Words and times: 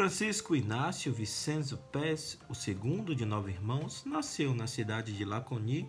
Francisco 0.00 0.56
Inácio 0.56 1.12
Vicenzo 1.12 1.76
Pes, 1.92 2.38
o 2.48 2.54
segundo 2.54 3.14
de 3.14 3.26
nove 3.26 3.50
irmãos, 3.50 4.02
nasceu 4.06 4.54
na 4.54 4.66
cidade 4.66 5.14
de 5.14 5.26
Laconi, 5.26 5.86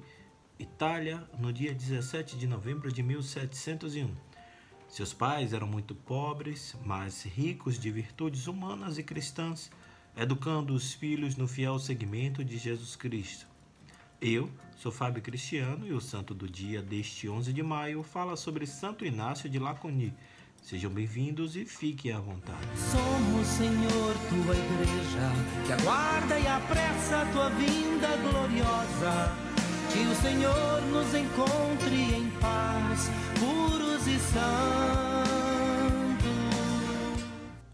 Itália, 0.60 1.26
no 1.40 1.54
dia 1.54 1.74
17 1.74 2.38
de 2.38 2.46
novembro 2.46 2.92
de 2.92 3.02
1701. 3.02 4.14
Seus 4.90 5.14
pais 5.14 5.54
eram 5.54 5.66
muito 5.66 5.96
pobres, 5.96 6.76
mas 6.84 7.24
ricos 7.24 7.80
de 7.80 7.90
virtudes 7.90 8.48
humanas 8.48 8.98
e 8.98 9.04
cristãs, 9.04 9.72
educando 10.18 10.74
os 10.74 10.92
filhos 10.92 11.38
no 11.38 11.48
fiel 11.48 11.80
seguimento 11.80 12.44
de 12.44 12.58
Jesus 12.58 12.98
Cristo. 12.98 13.48
Eu 14.20 14.52
sou 14.76 14.92
Fábio 14.92 15.24
Cristiano 15.24 15.88
e 15.88 15.94
o 15.94 16.02
santo 16.02 16.34
do 16.34 16.50
dia 16.50 16.82
deste 16.82 17.30
11 17.30 17.54
de 17.54 17.64
maio 17.64 18.04
fala 18.04 18.36
sobre 18.36 18.68
Santo 18.68 19.06
Inácio 19.06 19.50
de 19.50 19.58
Laconi. 19.58 20.14
Sejam 20.62 20.92
bem-vindos 20.92 21.56
e 21.56 21.66
fiquem 21.66 22.12
à 22.12 22.20
vontade. 22.20 22.60
Somos, 22.78 23.48
Senhor, 23.48 24.16
tua 24.30 24.56
igreja, 24.56 25.66
que 25.66 25.74
aguarda 25.74 26.40
e 26.40 26.48
apressa 26.48 27.22
a 27.24 27.26
tua 27.32 27.50
vinda 27.50 28.16
gloriosa. 28.18 29.36
Que 29.92 30.00
o 30.08 30.16
Senhor 30.22 30.82
nos 30.84 31.14
encontre 31.16 32.16
em 32.16 32.30
paz, 32.40 33.10
puros 33.40 34.06
e 34.06 34.20
santos. 34.20 35.42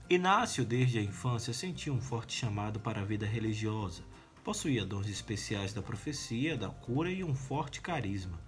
Inácio, 0.10 0.63
desde 0.63 0.98
a 0.98 1.04
infância, 1.04 1.54
sentiu 1.54 1.94
um 1.94 2.02
forte 2.02 2.35
chamado 2.35 2.80
para 2.80 3.02
a 3.02 3.05
vida 3.05 3.26
religiosa. 3.26 4.02
Possuía 4.46 4.85
dons 4.85 5.10
especiais 5.10 5.74
da 5.74 5.82
profecia, 5.82 6.55
da 6.55 6.70
cura 6.70 7.12
e 7.12 7.22
um 7.22 7.35
forte 7.35 7.82
carisma. 7.82 8.40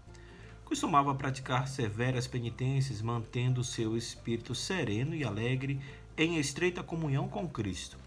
Costumava 0.69 1.15
praticar 1.15 1.67
severas 1.67 2.27
penitências, 2.27 3.01
mantendo 3.01 3.63
seu 3.63 3.97
espírito 3.97 4.53
sereno 4.53 5.15
e 5.15 5.23
alegre 5.23 5.81
em 6.15 6.37
estreita 6.37 6.83
comunhão 6.83 7.27
com 7.27 7.49
Cristo. 7.49 7.97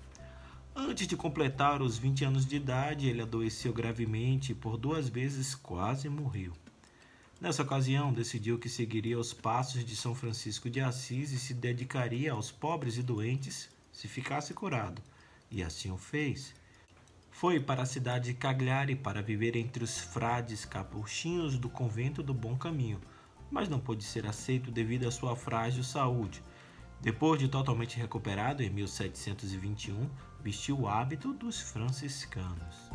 Antes 0.72 1.08
de 1.08 1.16
completar 1.16 1.82
os 1.82 1.98
20 1.98 2.24
anos 2.24 2.46
de 2.46 2.54
idade, 2.54 3.08
ele 3.08 3.20
adoeceu 3.20 3.72
gravemente 3.72 4.52
e 4.52 4.54
por 4.54 4.76
duas 4.76 5.08
vezes 5.08 5.56
quase 5.56 6.08
morreu. 6.08 6.52
Nessa 7.40 7.64
ocasião, 7.64 8.12
decidiu 8.12 8.56
que 8.60 8.68
seguiria 8.68 9.18
os 9.18 9.32
passos 9.32 9.84
de 9.84 9.96
São 9.96 10.14
Francisco 10.14 10.70
de 10.70 10.80
Assis 10.80 11.32
e 11.32 11.40
se 11.40 11.54
dedicaria 11.54 12.30
aos 12.30 12.52
pobres 12.52 12.96
e 12.96 13.02
doentes 13.02 13.68
se 13.90 14.06
ficasse 14.06 14.54
curado. 14.54 15.02
E 15.50 15.64
assim 15.64 15.90
o 15.90 15.96
fez. 15.96 16.54
Foi 17.42 17.58
para 17.58 17.82
a 17.82 17.86
cidade 17.86 18.26
de 18.26 18.34
Cagliari 18.34 18.94
para 18.94 19.20
viver 19.20 19.56
entre 19.56 19.82
os 19.82 19.98
frades 19.98 20.64
capuchinhos 20.64 21.58
do 21.58 21.68
convento 21.68 22.22
do 22.22 22.32
Bom 22.32 22.56
Caminho, 22.56 23.00
mas 23.50 23.68
não 23.68 23.80
pôde 23.80 24.04
ser 24.04 24.28
aceito 24.28 24.70
devido 24.70 25.08
à 25.08 25.10
sua 25.10 25.34
frágil 25.34 25.82
saúde. 25.82 26.40
Depois 27.00 27.40
de 27.40 27.48
totalmente 27.48 27.98
recuperado, 27.98 28.62
em 28.62 28.70
1721, 28.70 30.08
vestiu 30.40 30.82
o 30.82 30.86
hábito 30.86 31.32
dos 31.32 31.60
franciscanos. 31.60 32.92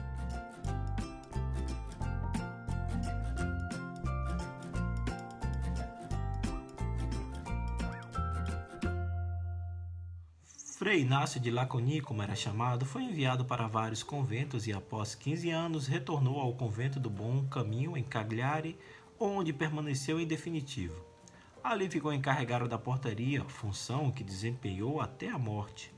Frei 10.77 11.01
Inácio 11.01 11.39
de 11.39 11.49
Laconi, 11.49 12.01
como 12.01 12.21
era 12.21 12.35
chamado, 12.35 12.85
foi 12.85 13.01
enviado 13.01 13.43
para 13.43 13.65
vários 13.65 14.03
conventos 14.03 14.67
e, 14.67 14.73
após 14.73 15.15
15 15.15 15.49
anos, 15.49 15.87
retornou 15.87 16.39
ao 16.39 16.53
convento 16.53 16.99
do 16.99 17.09
Bom 17.09 17.47
Caminho, 17.47 17.97
em 17.97 18.03
Cagliari, 18.03 18.77
onde 19.19 19.51
permaneceu 19.51 20.19
em 20.19 20.27
definitivo. 20.27 21.03
Ali 21.63 21.89
ficou 21.89 22.13
encarregado 22.13 22.67
da 22.67 22.77
portaria, 22.77 23.43
função 23.45 24.11
que 24.11 24.23
desempenhou 24.23 25.01
até 25.01 25.29
a 25.29 25.37
morte. 25.39 25.91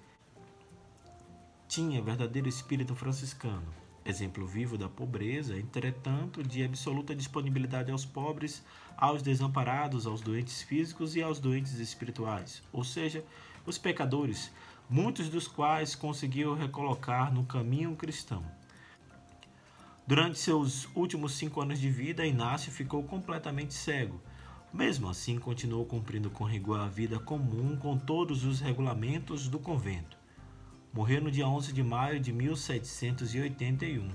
Tinha 1.68 2.02
verdadeiro 2.02 2.48
espírito 2.48 2.96
franciscano, 2.96 3.68
exemplo 4.10 4.46
vivo 4.46 4.78
da 4.78 4.90
pobreza, 4.90 5.58
entretanto, 5.58 6.44
de 6.44 6.64
absoluta 6.64 7.16
disponibilidade 7.16 7.92
aos 7.92 8.06
pobres, 8.06 8.64
aos 8.98 9.22
desamparados, 9.22 10.06
aos 10.06 10.22
doentes 10.22 10.62
físicos 10.62 11.16
e 11.16 11.22
aos 11.22 11.40
doentes 11.40 11.80
espirituais, 11.80 12.62
ou 12.74 12.84
seja, 12.84 13.24
os 13.66 13.78
pecadores, 13.78 14.52
muitos 14.90 15.30
dos 15.30 15.48
quais 15.48 15.96
conseguiu 15.96 16.54
recolocar 16.54 17.34
no 17.34 17.46
caminho 17.46 17.96
cristão. 17.96 18.44
Durante 20.06 20.40
seus 20.40 20.90
últimos 20.96 21.34
cinco 21.34 21.62
anos 21.62 21.80
de 21.80 21.90
vida, 21.90 22.26
Inácio 22.26 22.72
ficou 22.72 23.04
completamente 23.04 23.76
cego. 23.76 24.20
Mesmo 24.74 25.08
assim, 25.08 25.40
continuou 25.40 25.86
cumprindo 25.86 26.30
com 26.30 26.44
rigor 26.44 26.80
a 26.80 26.88
vida 26.88 27.20
comum 27.20 27.78
com 27.78 27.98
todos 27.98 28.44
os 28.44 28.60
regulamentos 28.60 29.48
do 29.48 29.60
convento. 29.60 30.19
Morreu 30.92 31.22
no 31.22 31.30
dia 31.30 31.48
11 31.48 31.72
de 31.72 31.84
maio 31.84 32.20
de 32.20 32.34
1781. 32.34 34.10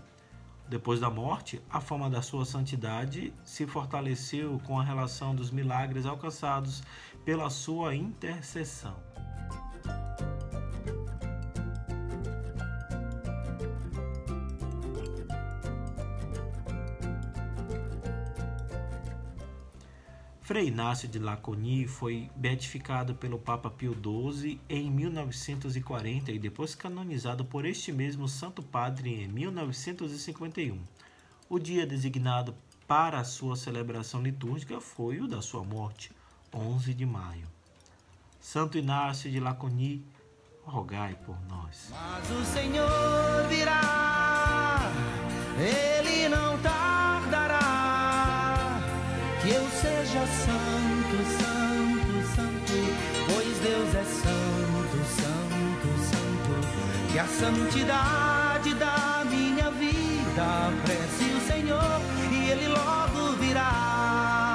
Depois 0.69 0.99
da 0.99 1.09
morte, 1.09 1.63
a 1.71 1.81
fama 1.81 2.11
da 2.11 2.21
sua 2.21 2.45
santidade 2.45 3.33
se 3.45 3.65
fortaleceu 3.65 4.61
com 4.67 4.81
a 4.81 4.83
relação 4.83 5.37
dos 5.37 5.53
milagres 5.53 6.05
alcançados 6.05 6.83
pela 7.25 7.49
sua 7.49 7.95
intercessão. 7.95 9.14
Frei 20.45 20.67
Inácio 20.67 21.09
de 21.09 21.19
Laconi 21.19 21.89
foi 21.89 22.31
beatificado 22.37 23.15
pelo 23.15 23.39
Papa 23.39 23.71
Pio 23.71 23.95
XII 23.95 24.61
em 24.69 24.91
1940 24.91 26.31
e 26.33 26.39
depois 26.39 26.75
canonizado 26.75 27.47
por 27.47 27.65
este 27.65 27.91
mesmo 27.91 28.29
Santo 28.29 28.63
Padre 28.63 29.25
em 29.25 29.27
1951. 29.27 30.79
O 31.49 31.59
dia 31.59 31.87
designado 31.87 32.55
para 32.87 33.21
a 33.21 33.25
sua 33.25 33.57
celebração 33.57 34.23
litúrgica 34.23 34.83
foi 34.83 35.19
o 35.19 35.27
da 35.27 35.41
sua 35.41 35.65
morte, 35.65 36.13
11 36.53 36.93
de 36.93 37.07
maio. 37.07 37.49
Santo 38.39 38.77
Inácio 38.77 39.31
de 39.31 39.41
Laconi, 39.41 40.05
rogai 40.63 41.17
por 41.25 41.41
nós. 41.49 41.89
Mas 41.89 42.31
o 42.31 42.45
Senhor 42.45 43.44
santo, 50.27 51.17
santo, 51.39 52.13
santo, 52.35 52.77
pois 53.27 53.59
Deus 53.59 53.95
é 53.95 54.05
santo, 54.05 54.99
santo, 55.21 55.89
santo, 56.11 57.13
que 57.13 57.19
a 57.19 57.27
santidade 57.27 58.75
da 58.75 59.25
minha 59.29 59.71
vida 59.71 60.73
presta. 60.85 61.14